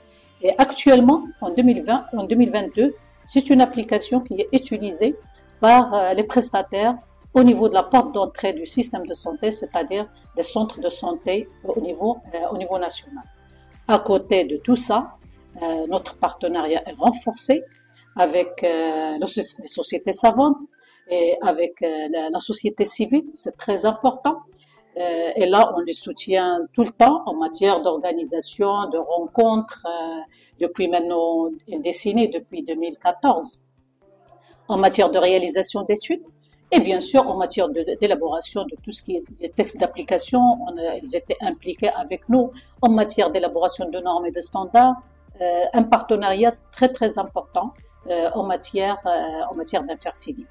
et 0.42 0.50
actuellement, 0.56 1.25
en 1.40 1.50
2020, 1.50 2.06
en 2.12 2.25
2022, 2.25 2.94
c'est 3.25 3.50
une 3.50 3.61
application 3.61 4.20
qui 4.20 4.35
est 4.40 4.49
utilisée 4.52 5.16
par 5.61 5.92
euh, 5.92 6.14
les 6.14 6.23
prestataires 6.23 6.97
au 7.35 7.42
niveau 7.42 7.68
de 7.68 7.75
la 7.75 7.82
porte 7.82 8.14
d'entrée 8.14 8.52
du 8.52 8.64
système 8.64 9.04
de 9.04 9.14
santé, 9.14 9.50
c'est-à-dire 9.50 10.08
des 10.37 10.42
centres 10.42 10.80
de 10.80 10.88
santé 10.88 11.49
au 11.64 11.80
niveau, 11.80 12.18
euh, 12.35 12.38
au 12.52 12.56
niveau 12.56 12.78
national. 12.78 13.25
À 13.88 13.99
côté 13.99 14.44
de 14.44 14.56
tout 14.58 14.76
ça, 14.76 15.16
euh, 15.62 15.87
notre 15.88 16.16
partenariat 16.16 16.82
est 16.88 16.94
renforcé 16.99 17.64
avec 18.16 18.62
les 18.62 19.26
sociétés 19.26 20.11
savantes 20.11 20.56
et 21.11 21.37
avec 21.43 21.81
la, 21.81 22.38
société 22.38 22.85
civile, 22.85 23.25
c'est 23.35 23.57
très 23.57 23.87
important. 23.87 24.37
et 24.97 25.47
là, 25.47 25.73
on 25.77 25.81
les 25.81 25.93
soutient 25.93 26.61
tout 26.75 26.83
le 26.83 26.91
temps 26.91 27.23
en 27.27 27.35
matière 27.35 27.81
d'organisation, 27.81 28.88
de 28.91 28.99
rencontres, 28.99 29.87
depuis 30.61 30.88
maintenant 30.88 31.49
une 31.67 31.81
décennie, 31.81 32.29
depuis 32.29 32.62
2014, 32.62 33.62
en 34.69 34.77
matière 34.77 35.11
de 35.11 35.19
réalisation 35.19 35.83
d'études 35.83 36.29
et 36.71 36.81
bien 36.81 37.00
sûr 37.00 37.27
en 37.29 37.37
matière 37.37 37.69
d'élaboration 37.69 38.65
de, 38.65 38.77
tout 38.83 38.93
ce 38.93 39.03
qui 39.03 39.17
est 39.17 39.25
les 39.41 39.49
textes 39.49 39.79
d'application. 39.79 40.59
Ils 41.03 41.17
étaient 41.17 41.37
impliqués 41.41 41.91
avec 41.91 42.29
nous 42.29 42.53
en 42.83 42.91
matière 42.91 43.31
d'élaboration 43.31 43.88
de 43.88 43.99
normes 44.00 44.27
et 44.27 44.31
de 44.31 44.41
standards. 44.41 44.97
Euh, 45.41 45.65
un 45.73 45.85
partenariat 45.85 46.53
très 46.73 46.88
très 46.88 47.19
important 47.19 47.73
euh, 48.11 48.29
en 48.35 48.43
matière 48.43 48.99
euh, 49.07 49.50
en 49.50 49.55
matière 49.55 49.85
d'infertilité. 49.85 50.45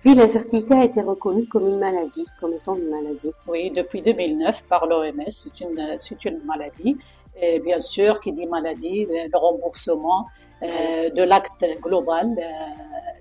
Puis 0.00 0.14
l'infertilité 0.14 0.74
a 0.74 0.84
été 0.84 1.00
reconnue 1.00 1.46
comme 1.46 1.66
une 1.66 1.78
maladie, 1.78 2.26
comme 2.40 2.52
étant 2.52 2.76
une 2.76 2.90
maladie. 2.90 3.32
Oui, 3.48 3.70
depuis 3.70 4.02
2009 4.02 4.64
par 4.64 4.86
l'OMS, 4.86 5.22
c'est 5.28 5.60
une, 5.60 5.96
c'est 5.98 6.24
une 6.24 6.40
maladie 6.44 6.96
et 7.40 7.60
bien 7.60 7.80
sûr, 7.80 8.20
qui 8.20 8.32
dit 8.32 8.46
maladie, 8.46 9.06
le 9.06 9.38
remboursement 9.38 10.26
euh, 10.62 11.10
de 11.10 11.22
l'acte 11.22 11.64
global 11.82 12.34
euh, 12.38 12.42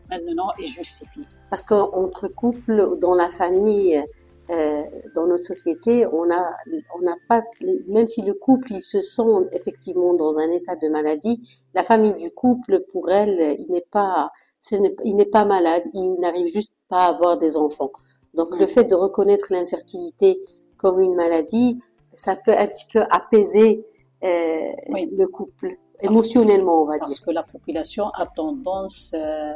maintenant 0.10 0.52
est 0.62 0.68
justifié. 0.68 1.24
Parce 1.50 1.64
qu'entre 1.64 2.28
couples, 2.30 2.98
dans 3.00 3.14
la 3.14 3.30
famille, 3.30 4.02
euh, 4.50 4.84
dans 5.16 5.28
notre 5.28 5.44
société, 5.44 6.06
on 6.08 6.32
a, 6.32 6.54
on 6.96 7.02
n'a 7.02 7.16
pas, 7.28 7.44
même 7.88 8.08
si 8.08 8.22
le 8.22 8.34
couple, 8.34 8.72
il 8.72 8.82
se 8.82 9.02
sent 9.02 9.50
effectivement 9.52 10.14
dans 10.14 10.40
un 10.40 10.50
état 10.52 10.76
de 10.76 10.88
maladie, 10.88 11.42
la 11.74 11.84
famille 11.84 12.14
du 12.14 12.32
couple, 12.32 12.86
pour 12.92 13.12
elle, 13.12 13.58
il 13.60 13.68
n'est 13.70 13.86
pas, 13.92 14.32
il 14.72 15.16
n'est 15.16 15.26
pas 15.26 15.46
malade, 15.46 15.84
il 15.94 16.18
n'arrive 16.20 16.48
juste 16.48 16.72
pas 16.90 17.06
à 17.06 17.10
avoir 17.10 17.38
des 17.38 17.58
enfants. 17.58 17.92
Donc, 18.34 18.60
le 18.60 18.68
fait 18.68 18.84
de 18.84 18.96
reconnaître 18.96 19.48
l'infertilité 19.50 20.40
comme 20.78 21.00
une 21.00 21.16
maladie, 21.16 21.82
ça 22.14 22.36
peut 22.36 22.56
un 22.58 22.68
petit 22.68 22.86
peu 22.92 23.04
apaiser 23.10 23.86
euh, 24.24 24.72
le 24.92 25.26
couple, 25.28 25.78
émotionnellement, 26.02 26.82
on 26.82 26.86
va 26.86 26.94
dire. 26.94 27.02
Parce 27.02 27.20
que 27.20 27.32
la 27.32 27.44
population 27.44 28.10
a 28.10 28.26
tendance 28.26 29.14
euh, 29.16 29.54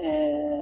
euh, 0.00 0.60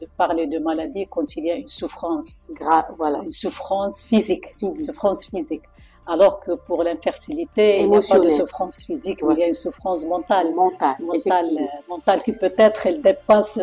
de 0.00 0.06
parler 0.16 0.46
de 0.46 0.58
maladie 0.58 1.06
quand 1.08 1.36
il 1.36 1.46
y 1.46 1.50
a 1.50 1.56
une 1.56 1.68
souffrance. 1.68 2.48
Grave, 2.54 2.86
voilà. 2.96 3.18
Une 3.22 3.30
souffrance 3.30 4.06
physique. 4.06 4.54
Une 4.62 4.72
souffrance 4.72 5.26
physique. 5.26 5.62
Alors 6.10 6.40
que 6.40 6.52
pour 6.52 6.82
l'infertilité, 6.82 7.82
il 7.82 7.88
n'y 7.88 7.96
a 7.96 8.00
pas 8.00 8.18
de 8.18 8.28
souffrance 8.28 8.82
physique, 8.82 9.20
il 9.30 9.38
y 9.38 9.44
a 9.44 9.46
une 9.46 9.54
souffrance 9.54 10.04
mentale. 10.04 10.52
Mentale, 10.52 10.96
mentale, 11.00 11.44
mentale 11.88 12.22
qui 12.22 12.32
peut-être, 12.32 12.84
elle 12.84 13.00
dépasse, 13.00 13.60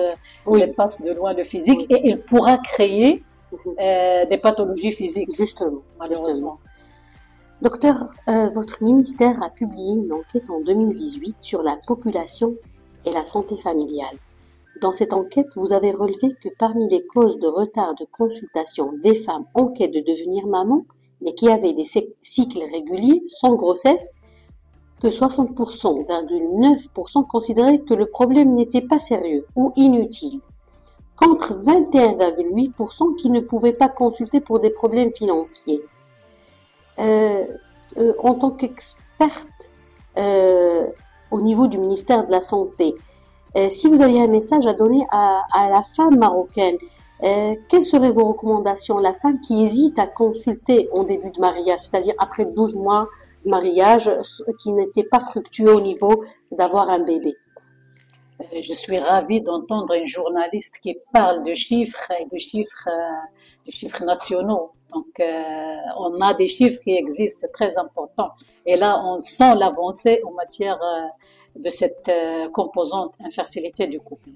dépasse 0.49 1.01
de 1.01 1.11
loin 1.11 1.33
le 1.33 1.43
physique 1.43 1.85
et 1.89 2.09
elle 2.09 2.21
pourra 2.21 2.57
créer 2.57 3.21
mhm. 3.51 4.29
des 4.29 4.37
pathologies 4.37 4.93
physiques. 4.93 5.29
Justement. 5.37 5.81
Malheureusement. 5.99 6.57
Docteur, 7.61 8.13
euh, 8.29 8.47
votre 8.47 8.81
ministère 8.81 9.43
a 9.43 9.49
publié 9.49 9.95
une 9.95 10.13
enquête 10.13 10.49
en 10.49 10.61
2018 10.61 11.37
sur 11.39 11.63
la 11.63 11.75
population 11.85 12.55
et 13.03 13.11
la 13.11 13.25
santé 13.25 13.57
familiale. 13.57 14.15
Dans 14.79 14.93
cette 14.93 15.11
enquête, 15.11 15.47
vous 15.55 15.73
avez 15.73 15.91
relevé 15.91 16.33
que 16.41 16.49
parmi 16.57 16.87
les 16.87 17.05
causes 17.05 17.39
de 17.39 17.47
retard 17.47 17.95
de 17.95 18.05
consultation 18.05 18.93
des 19.03 19.15
femmes 19.15 19.45
en 19.53 19.67
quête 19.67 19.91
de 19.91 19.99
devenir 19.99 20.47
maman, 20.47 20.85
mais 21.21 21.33
qui 21.33 21.49
avaient 21.49 21.73
des 21.73 21.87
cycles 22.21 22.63
réguliers 22.71 23.23
sans 23.27 23.55
grossesse, 23.55 24.09
que 25.01 25.07
60%,9% 25.07 27.27
considéraient 27.27 27.79
que 27.79 27.93
le 27.93 28.07
problème 28.07 28.55
n'était 28.55 28.81
pas 28.81 28.99
sérieux 28.99 29.45
ou 29.55 29.71
inutile, 29.75 30.41
contre 31.15 31.53
21,8% 31.53 33.15
qui 33.15 33.29
ne 33.29 33.39
pouvaient 33.39 33.73
pas 33.73 33.89
consulter 33.89 34.39
pour 34.39 34.59
des 34.59 34.69
problèmes 34.69 35.11
financiers. 35.13 35.81
Euh, 36.99 37.43
euh, 37.97 38.13
en 38.19 38.35
tant 38.35 38.51
qu'experte 38.51 39.71
euh, 40.17 40.85
au 41.31 41.41
niveau 41.41 41.67
du 41.67 41.77
ministère 41.77 42.25
de 42.25 42.31
la 42.31 42.41
Santé, 42.41 42.95
si 43.69 43.87
vous 43.87 44.03
aviez 44.03 44.21
un 44.21 44.27
message 44.27 44.67
à 44.67 44.73
donner 44.73 45.03
à, 45.09 45.41
à 45.51 45.67
la 45.71 45.81
femme 45.81 46.19
marocaine, 46.19 46.77
quelles 47.19 47.85
seraient 47.85 48.11
vos 48.11 48.25
recommandations? 48.25 48.97
La 48.97 49.13
femme 49.13 49.39
qui 49.39 49.61
hésite 49.61 49.97
à 49.99 50.07
consulter 50.07 50.89
en 50.93 51.01
début 51.01 51.31
de 51.31 51.39
mariage, 51.39 51.79
c'est-à-dire 51.79 52.13
après 52.19 52.45
12 52.45 52.75
mois 52.75 53.07
de 53.45 53.49
mariage, 53.49 54.09
qui 54.59 54.71
n'était 54.71 55.03
pas 55.03 55.19
fructueux 55.19 55.73
au 55.73 55.81
niveau 55.81 56.23
d'avoir 56.51 56.89
un 56.89 56.99
bébé. 56.99 57.35
Je 58.61 58.73
suis 58.73 58.99
ravie 58.99 59.41
d'entendre 59.41 59.93
une 59.95 60.05
journaliste 60.05 60.79
qui 60.79 60.95
parle 61.11 61.41
de 61.41 61.53
chiffres 61.53 62.11
et 62.19 62.25
de 62.25 62.37
chiffres, 62.37 62.87
de 63.65 63.71
chiffres 63.71 64.03
nationaux. 64.05 64.71
Donc, 64.93 65.19
euh, 65.19 65.75
on 65.97 66.21
a 66.21 66.33
des 66.33 66.47
chiffres 66.47 66.79
qui 66.79 66.91
existent, 66.91 67.39
c'est 67.41 67.51
très 67.51 67.77
important. 67.77 68.29
Et 68.65 68.77
là, 68.77 69.01
on 69.03 69.19
sent 69.19 69.55
l'avancée 69.55 70.21
en 70.25 70.31
matière 70.31 70.79
euh, 70.81 71.59
de 71.59 71.69
cette 71.69 72.07
euh, 72.07 72.49
composante 72.49 73.13
infertilité 73.23 73.87
du 73.87 73.99
couple. 73.99 74.29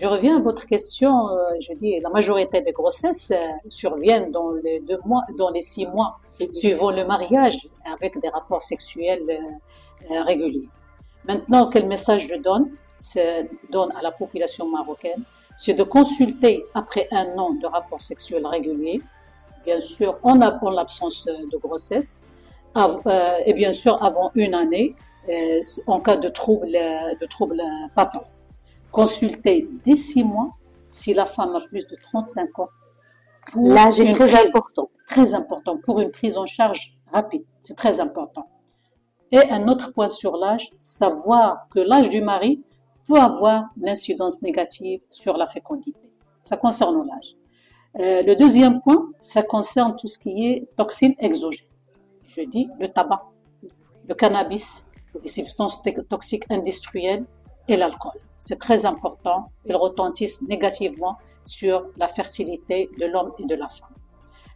Je 0.00 0.06
reviens 0.06 0.36
à 0.38 0.40
votre 0.40 0.66
question. 0.66 1.12
je 1.60 1.72
dis, 1.74 1.98
la 2.00 2.08
majorité 2.10 2.60
des 2.62 2.72
grossesses 2.72 3.32
surviennent 3.66 4.30
dans 4.30 4.52
les 4.52 4.80
deux 4.80 5.00
mois, 5.04 5.24
dans 5.36 5.50
les 5.50 5.60
six 5.60 5.86
mois 5.86 6.18
suivant 6.52 6.92
le 6.92 7.04
mariage, 7.04 7.68
avec 7.94 8.18
des 8.20 8.28
rapports 8.28 8.62
sexuels 8.62 9.26
réguliers. 10.24 10.68
Maintenant, 11.26 11.68
quel 11.68 11.86
message 11.86 12.28
je 12.28 12.36
donne, 12.36 12.70
donne 13.70 13.90
à 13.98 14.02
la 14.02 14.12
population 14.12 14.68
marocaine, 14.68 15.24
c'est 15.56 15.74
de 15.74 15.82
consulter 15.82 16.64
après 16.74 17.08
un 17.10 17.36
an 17.36 17.50
de 17.54 17.66
rapports 17.66 18.00
sexuels 18.00 18.46
réguliers 18.46 19.00
bien 19.68 19.80
sûr 19.82 20.18
en, 20.22 20.34
l'absence 20.70 21.26
euh, 21.28 21.46
de 21.52 21.58
grossesse, 21.58 22.22
euh, 22.76 22.88
et 23.44 23.52
bien 23.52 23.72
sûr 23.72 24.02
avant 24.02 24.30
une 24.34 24.54
année, 24.54 24.94
euh, 25.28 25.60
en 25.86 26.00
cas 26.00 26.16
de 26.16 26.28
trouble, 26.28 26.72
de 27.22 27.26
trouble 27.26 27.60
patent. 27.94 28.24
Consulter 28.90 29.68
dès 29.84 29.96
six 29.96 30.24
mois 30.24 30.56
si 30.88 31.14
la 31.14 31.26
femme 31.26 31.54
a 31.54 31.60
plus 31.60 31.86
de 31.86 31.96
35 31.96 32.58
ans. 32.58 32.68
L'âge 33.56 34.00
est 34.00 34.12
très 34.12 34.34
important. 34.34 34.90
Très 35.06 35.34
important 35.34 35.76
pour 35.78 36.00
une 36.00 36.10
prise 36.10 36.36
en 36.36 36.46
charge 36.46 36.94
rapide. 37.12 37.44
C'est 37.60 37.76
très 37.76 38.00
important. 38.00 38.48
Et 39.30 39.38
un 39.50 39.68
autre 39.68 39.92
point 39.92 40.08
sur 40.08 40.36
l'âge, 40.36 40.70
savoir 40.78 41.68
que 41.70 41.80
l'âge 41.80 42.08
du 42.08 42.20
mari 42.22 42.62
peut 43.06 43.18
avoir 43.18 43.70
une 43.76 43.88
incidence 43.88 44.42
négative 44.42 45.02
sur 45.10 45.36
la 45.36 45.46
fécondité. 45.46 46.10
Ça 46.40 46.56
concerne 46.56 47.06
l'âge. 47.06 47.36
Euh, 48.00 48.22
le 48.22 48.36
deuxième 48.36 48.80
point, 48.80 49.10
ça 49.18 49.42
concerne 49.42 49.96
tout 49.96 50.06
ce 50.06 50.18
qui 50.18 50.46
est 50.46 50.68
toxines 50.76 51.14
exogènes. 51.18 51.66
Je 52.26 52.42
dis 52.42 52.68
le 52.78 52.88
tabac, 52.88 53.24
le 54.06 54.14
cannabis, 54.14 54.86
les 55.22 55.28
substances 55.28 55.82
toxiques 56.08 56.44
industrielles 56.50 57.24
et 57.68 57.76
l'alcool. 57.76 58.18
C'est 58.36 58.58
très 58.58 58.86
important. 58.86 59.50
Ils 59.66 59.76
retentissent 59.76 60.42
négativement 60.42 61.18
sur 61.44 61.86
la 61.96 62.08
fertilité 62.08 62.90
de 62.98 63.06
l'homme 63.06 63.32
et 63.38 63.44
de 63.44 63.54
la 63.54 63.68
femme. 63.68 63.94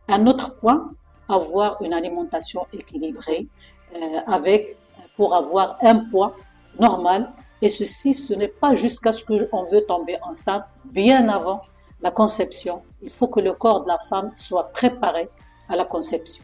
Un 0.09 0.27
autre 0.27 0.57
point, 0.57 0.93
avoir 1.29 1.81
une 1.83 1.95
alimentation 1.95 2.67
équilibrée 2.73 3.47
euh, 3.95 4.19
avec 4.27 4.79
pour 5.17 5.35
avoir 5.35 5.79
un 5.83 5.97
poids 6.11 6.35
normal. 6.79 7.33
Et 7.61 7.69
ceci, 7.69 8.15
ce 8.15 8.35
n'est 8.35 8.49
pas 8.49 8.75
jusqu'à 8.75 9.13
ce 9.13 9.25
qu'on 9.25 9.65
veut 9.65 9.85
tomber 9.87 10.19
enceinte, 10.23 10.65
bien 10.85 11.29
avant 11.29 11.61
la 12.01 12.11
conception. 12.11 12.83
Il 13.03 13.11
faut 13.11 13.29
que 13.29 13.41
le 13.41 13.53
corps 13.53 13.83
de 13.83 13.89
la 13.89 13.99
femme 13.99 14.33
soit 14.35 14.71
préparé 14.73 15.29
à 15.69 15.77
la 15.77 15.85
conception. 15.85 16.43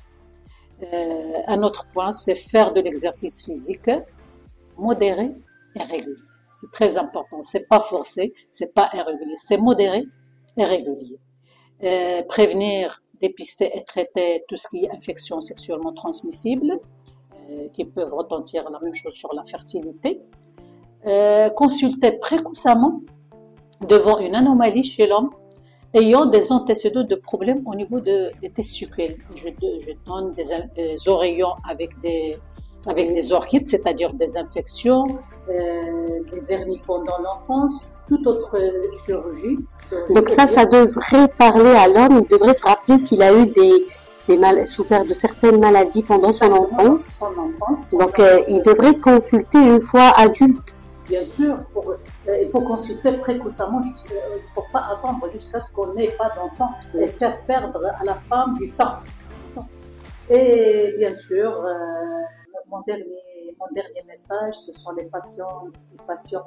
Euh, 0.82 1.32
un 1.48 1.62
autre 1.62 1.86
point, 1.92 2.12
c'est 2.12 2.36
faire 2.36 2.72
de 2.72 2.80
l'exercice 2.80 3.44
physique 3.44 3.90
modéré 4.76 5.32
et 5.74 5.82
régulier. 5.82 6.27
C'est 6.52 6.70
très 6.72 6.98
important. 6.98 7.42
C'est 7.42 7.68
pas 7.68 7.80
forcé, 7.80 8.32
c'est 8.50 8.72
pas 8.72 8.90
irrégulier, 8.94 9.34
c'est 9.36 9.58
modéré 9.58 10.04
et 10.56 10.64
régulier. 10.64 11.18
Euh, 11.84 12.22
prévenir, 12.22 13.02
dépister 13.20 13.70
et 13.74 13.84
traiter 13.84 14.44
tout 14.48 14.56
ce 14.56 14.68
qui 14.68 14.84
est 14.84 14.94
infection 14.94 15.40
sexuellement 15.40 15.92
transmissible, 15.92 16.80
euh, 17.50 17.68
qui 17.72 17.84
peuvent 17.84 18.12
retentir 18.12 18.68
la 18.70 18.80
même 18.80 18.94
chose 18.94 19.14
sur 19.14 19.32
la 19.34 19.44
fertilité. 19.44 20.20
Euh, 21.06 21.50
consulter 21.50 22.12
précocement 22.12 23.00
devant 23.86 24.18
une 24.18 24.34
anomalie 24.34 24.82
chez 24.82 25.06
l'homme 25.06 25.30
ayant 25.94 26.26
des 26.26 26.52
antécédents 26.52 27.04
de 27.04 27.14
problèmes 27.14 27.62
au 27.66 27.74
niveau 27.74 28.00
de, 28.00 28.30
des 28.42 28.50
testicules. 28.50 29.16
Je, 29.36 29.48
donne 30.04 30.34
des, 30.34 31.08
oreillons 31.08 31.54
avec 31.68 31.98
des, 32.00 32.38
avec 32.86 33.12
des 33.12 33.32
orchides, 33.32 33.66
c'est-à-dire 33.66 34.12
des 34.14 34.36
infections, 34.36 35.04
euh, 35.50 36.20
des 36.32 36.52
hernies 36.52 36.80
pendant 36.86 37.18
l'enfance, 37.18 37.86
toute 38.08 38.26
autre 38.26 38.56
chirurgie. 39.04 39.58
Donc 40.14 40.28
ça, 40.28 40.46
ça 40.46 40.64
devrait 40.64 41.28
parler 41.28 41.70
à 41.70 41.88
l'homme, 41.88 42.20
il 42.22 42.28
devrait 42.28 42.54
se 42.54 42.64
rappeler 42.64 42.98
s'il 42.98 43.22
a 43.22 43.32
eu 43.34 43.46
des, 43.46 43.86
des 44.26 44.36
mal, 44.36 44.66
souffert 44.66 45.04
de 45.04 45.12
certaines 45.14 45.58
maladies 45.60 46.02
pendant 46.02 46.32
son 46.32 46.52
enfance. 46.52 47.14
Son 47.18 47.26
enfance. 47.26 47.94
Donc 47.94 48.18
euh, 48.18 48.38
il 48.48 48.62
devrait 48.62 48.96
consulter 48.96 49.58
une 49.58 49.80
fois 49.80 50.12
adulte. 50.16 50.74
Bien 51.08 51.22
sûr, 51.22 51.56
pour, 51.72 51.90
euh, 51.90 52.42
il 52.42 52.48
faut 52.50 52.60
consulter 52.60 53.12
précocement, 53.12 53.80
il 53.82 54.14
ne 54.14 54.52
faut 54.54 54.66
pas 54.72 54.84
attendre 54.92 55.26
jusqu'à 55.32 55.58
ce 55.58 55.72
qu'on 55.72 55.94
n'ait 55.94 56.10
pas 56.10 56.30
d'enfant 56.36 56.70
et 56.98 57.06
faire 57.06 57.40
perdre 57.42 57.80
à 57.98 58.04
la 58.04 58.14
femme 58.14 58.56
du 58.58 58.70
temps. 58.72 58.96
Et 60.28 60.94
bien 60.98 61.14
sûr, 61.14 61.50
euh, 61.50 61.72
mon, 62.70 62.80
dernier, 62.82 63.54
mon 63.58 63.66
dernier 63.74 64.02
message, 64.06 64.54
ce 64.54 64.72
sont 64.72 64.92
les 64.92 65.04
patients, 65.04 65.64
les 65.92 66.04
patients 66.06 66.46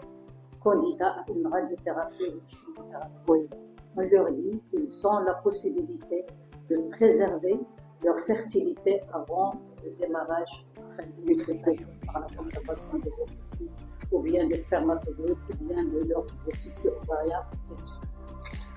candidats 0.62 1.16
à 1.20 1.32
une 1.32 1.48
radiothérapie 1.48 2.24
ou 2.24 2.34
une 2.34 2.48
chimiothérapie. 2.48 3.50
On 3.98 4.02
leur 4.02 4.32
dit 4.32 4.62
qu'ils 4.70 5.08
ont 5.08 5.20
la 5.20 5.34
possibilité 5.34 6.26
de 6.70 6.78
préserver 6.90 7.60
leur 8.04 8.20
fertilité 8.20 9.02
avant 9.14 9.54
le 9.84 9.92
démarrage 9.92 10.66
enfin, 10.90 11.04
du 11.26 11.36
traitement 11.36 11.74
par 12.06 12.22
la 12.22 12.36
conservation 12.36 12.98
des 13.00 13.12
ovocytes 13.20 13.72
ou 14.12 14.20
bien 14.20 14.48
des 14.48 14.56
spermatozoïdes 14.56 15.38
ou 15.50 15.66
bien 15.66 15.84
de 15.84 16.08
leur 16.08 16.26
tissu 16.58 16.90
ovarien. 17.04 17.42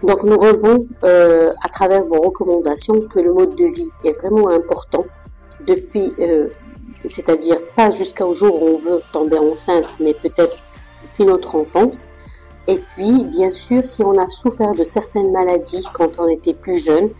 Donc 0.02 0.22
nous 0.24 0.36
relevons 0.36 0.82
euh, 1.04 1.52
à 1.64 1.68
travers 1.68 2.04
vos 2.04 2.20
recommandations 2.20 3.02
que 3.08 3.20
le 3.20 3.32
mode 3.32 3.54
de 3.56 3.64
vie 3.64 3.90
est 4.04 4.12
vraiment 4.20 4.48
important 4.48 5.04
depuis, 5.66 6.12
euh, 6.18 6.48
c'est-à-dire 7.06 7.60
pas 7.76 7.90
jusqu'au 7.90 8.32
jour 8.32 8.62
où 8.62 8.66
on 8.66 8.78
veut 8.78 9.02
tomber 9.12 9.38
enceinte, 9.38 9.86
mais 10.00 10.14
peut-être 10.14 10.56
depuis 11.02 11.24
notre 11.24 11.54
enfance. 11.56 12.06
Et 12.66 12.78
puis, 12.78 13.24
bien 13.24 13.52
sûr, 13.52 13.84
si 13.84 14.02
on 14.02 14.18
a 14.18 14.28
souffert 14.28 14.72
de 14.72 14.84
certaines 14.84 15.30
maladies 15.32 15.84
quand 15.92 16.18
on 16.18 16.28
était 16.28 16.54
plus 16.54 16.78
jeune, 16.78 17.10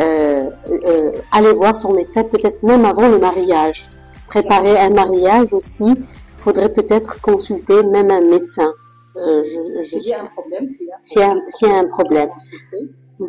euh, 0.00 0.50
euh, 0.68 1.12
aller 1.30 1.52
voir 1.52 1.76
son 1.76 1.92
médecin 1.92 2.24
peut-être 2.24 2.62
même 2.62 2.84
avant 2.84 3.08
le 3.08 3.18
mariage. 3.18 3.90
Préparer 4.26 4.78
un 4.78 4.90
mariage 4.90 5.52
aussi, 5.52 5.84
il 5.88 6.42
faudrait 6.42 6.72
peut-être 6.72 7.20
consulter 7.20 7.82
même 7.84 8.10
un 8.10 8.22
médecin. 8.22 8.72
Euh, 9.16 9.42
je, 9.44 9.82
je, 9.82 9.98
s'il 10.00 10.08
y 10.08 10.14
a 10.14 10.22
un 10.22 10.26
problème, 10.26 10.68
s'il 10.68 10.88
y 10.88 10.90
a, 10.90 11.30
a, 11.30 11.34
s'il 11.48 11.68
y 11.68 11.70
a 11.70 11.78
un 11.78 11.86
problème. 11.86 12.30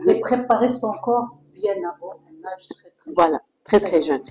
Et 0.08 0.20
préparer 0.20 0.68
son 0.68 0.92
corps 1.04 1.28
bien 1.54 1.74
avant 1.74 2.14
un 2.14 2.48
âge 2.48 2.68
très, 2.70 2.90
très 2.90 3.14
Voilà, 3.16 3.40
très 3.64 3.80
très 3.80 4.02
jeune. 4.02 4.22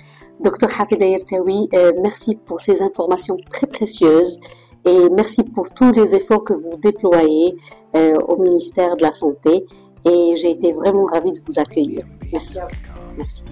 Docteur 0.41 0.69
Hafida 0.79 1.07
Yertawi, 1.07 1.69
euh, 1.75 1.93
merci 2.03 2.37
pour 2.37 2.61
ces 2.61 2.83
informations 2.83 3.37
très 3.51 3.67
précieuses 3.67 4.41
et 4.85 5.09
merci 5.11 5.45
pour 5.45 5.71
tous 5.71 5.93
les 5.93 6.15
efforts 6.15 6.45
que 6.45 6.53
vous 6.53 6.77
déployez 6.77 7.57
euh, 7.95 8.19
au 8.29 8.37
ministère 8.43 8.97
de 8.97 9.03
la 9.03 9.13
Santé 9.13 9.65
et 10.05 10.35
j'ai 10.37 10.51
été 10.51 10.73
vraiment 10.73 11.07
ravie 11.07 11.33
de 11.33 11.41
vous 11.41 11.59
accueillir. 11.59 12.03
Merci. 12.33 13.45